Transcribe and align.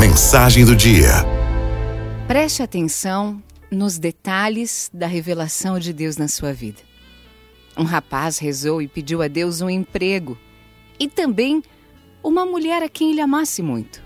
Mensagem 0.00 0.64
do 0.64 0.74
dia. 0.74 1.10
Preste 2.26 2.62
atenção 2.62 3.42
nos 3.70 3.98
detalhes 3.98 4.90
da 4.94 5.06
revelação 5.06 5.78
de 5.78 5.92
Deus 5.92 6.16
na 6.16 6.26
sua 6.26 6.54
vida. 6.54 6.80
Um 7.76 7.84
rapaz 7.84 8.38
rezou 8.38 8.80
e 8.80 8.88
pediu 8.88 9.20
a 9.20 9.28
Deus 9.28 9.60
um 9.60 9.68
emprego 9.68 10.38
e 10.98 11.06
também 11.06 11.62
uma 12.24 12.46
mulher 12.46 12.82
a 12.82 12.88
quem 12.88 13.10
ele 13.10 13.20
amasse 13.20 13.60
muito. 13.60 14.02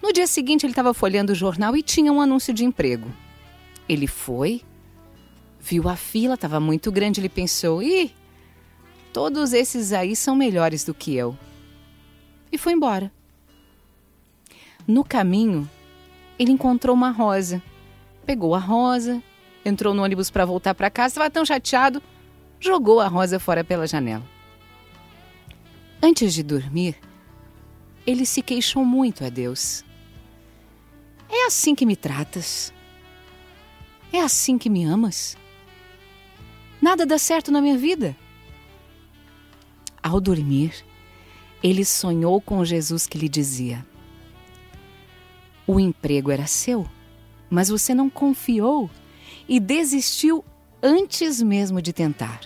No 0.00 0.12
dia 0.12 0.28
seguinte, 0.28 0.64
ele 0.64 0.70
estava 0.70 0.94
folhando 0.94 1.32
o 1.32 1.36
jornal 1.36 1.76
e 1.76 1.82
tinha 1.82 2.12
um 2.12 2.20
anúncio 2.20 2.54
de 2.54 2.64
emprego. 2.64 3.12
Ele 3.88 4.06
foi, 4.06 4.62
viu 5.58 5.88
a 5.88 5.96
fila, 5.96 6.34
estava 6.34 6.60
muito 6.60 6.92
grande, 6.92 7.20
ele 7.20 7.28
pensou: 7.28 7.82
ih, 7.82 8.14
todos 9.12 9.52
esses 9.52 9.92
aí 9.92 10.14
são 10.14 10.36
melhores 10.36 10.84
do 10.84 10.94
que 10.94 11.12
eu. 11.16 11.36
E 12.52 12.56
foi 12.56 12.72
embora. 12.72 13.15
No 14.86 15.02
caminho, 15.02 15.68
ele 16.38 16.52
encontrou 16.52 16.94
uma 16.94 17.10
rosa. 17.10 17.62
Pegou 18.24 18.54
a 18.54 18.58
rosa, 18.58 19.22
entrou 19.64 19.92
no 19.92 20.02
ônibus 20.02 20.30
para 20.30 20.44
voltar 20.44 20.74
para 20.74 20.90
casa, 20.90 21.14
estava 21.14 21.30
tão 21.30 21.44
chateado, 21.44 22.02
jogou 22.60 23.00
a 23.00 23.08
rosa 23.08 23.40
fora 23.40 23.64
pela 23.64 23.86
janela. 23.86 24.24
Antes 26.02 26.34
de 26.34 26.42
dormir, 26.42 26.96
ele 28.06 28.24
se 28.24 28.42
queixou 28.42 28.84
muito 28.84 29.24
a 29.24 29.28
Deus. 29.28 29.84
É 31.28 31.46
assim 31.46 31.74
que 31.74 31.84
me 31.84 31.96
tratas? 31.96 32.72
É 34.12 34.20
assim 34.20 34.56
que 34.56 34.70
me 34.70 34.84
amas? 34.84 35.36
Nada 36.80 37.04
dá 37.04 37.18
certo 37.18 37.50
na 37.50 37.60
minha 37.60 37.76
vida. 37.76 38.16
Ao 40.00 40.20
dormir, 40.20 40.72
ele 41.60 41.84
sonhou 41.84 42.40
com 42.40 42.64
Jesus 42.64 43.08
que 43.08 43.18
lhe 43.18 43.28
dizia: 43.28 43.84
o 45.66 45.80
emprego 45.80 46.30
era 46.30 46.46
seu, 46.46 46.86
mas 47.50 47.68
você 47.68 47.94
não 47.94 48.08
confiou 48.08 48.90
e 49.48 49.58
desistiu 49.58 50.44
antes 50.82 51.42
mesmo 51.42 51.82
de 51.82 51.92
tentar. 51.92 52.40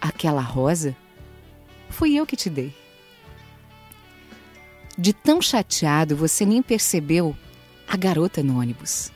Aquela 0.00 0.40
rosa 0.40 0.96
fui 1.88 2.14
eu 2.14 2.26
que 2.26 2.36
te 2.36 2.48
dei. 2.48 2.74
De 4.96 5.12
tão 5.12 5.40
chateado, 5.40 6.16
você 6.16 6.44
nem 6.44 6.62
percebeu 6.62 7.36
a 7.86 7.96
garota 7.96 8.42
no 8.42 8.58
ônibus. 8.58 9.12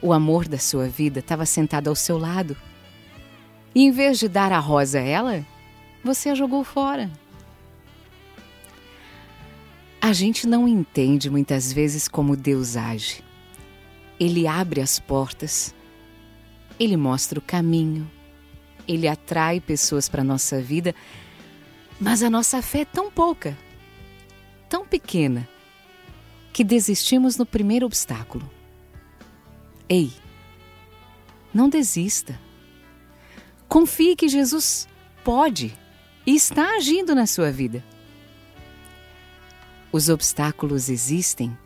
O 0.00 0.12
amor 0.12 0.46
da 0.46 0.58
sua 0.58 0.88
vida 0.88 1.18
estava 1.18 1.44
sentado 1.44 1.88
ao 1.88 1.94
seu 1.94 2.18
lado. 2.18 2.56
E 3.74 3.82
em 3.82 3.90
vez 3.90 4.18
de 4.18 4.28
dar 4.28 4.52
a 4.52 4.58
rosa 4.58 4.98
a 5.00 5.02
ela, 5.02 5.44
você 6.02 6.30
a 6.30 6.34
jogou 6.34 6.62
fora. 6.64 7.10
A 10.08 10.12
gente 10.14 10.46
não 10.46 10.66
entende 10.66 11.28
muitas 11.28 11.70
vezes 11.70 12.08
como 12.08 12.34
Deus 12.34 12.78
age. 12.78 13.22
Ele 14.18 14.46
abre 14.46 14.80
as 14.80 14.98
portas, 14.98 15.74
ele 16.80 16.96
mostra 16.96 17.38
o 17.38 17.42
caminho, 17.42 18.10
ele 18.88 19.06
atrai 19.06 19.60
pessoas 19.60 20.08
para 20.08 20.22
a 20.22 20.24
nossa 20.24 20.62
vida, 20.62 20.94
mas 22.00 22.22
a 22.22 22.30
nossa 22.30 22.62
fé 22.62 22.80
é 22.80 22.84
tão 22.86 23.10
pouca, 23.10 23.54
tão 24.66 24.86
pequena, 24.86 25.46
que 26.54 26.64
desistimos 26.64 27.36
no 27.36 27.44
primeiro 27.44 27.84
obstáculo. 27.84 28.50
Ei, 29.90 30.10
não 31.52 31.68
desista. 31.68 32.40
Confie 33.68 34.16
que 34.16 34.26
Jesus 34.26 34.88
pode 35.22 35.76
e 36.26 36.34
está 36.34 36.76
agindo 36.76 37.14
na 37.14 37.26
sua 37.26 37.52
vida. 37.52 37.84
Os 39.90 40.08
obstáculos 40.08 40.88
existem 40.88 41.56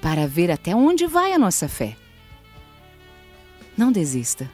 para 0.00 0.26
ver 0.26 0.50
até 0.50 0.74
onde 0.74 1.06
vai 1.06 1.32
a 1.32 1.38
nossa 1.38 1.68
fé. 1.68 1.96
Não 3.76 3.92
desista. 3.92 4.50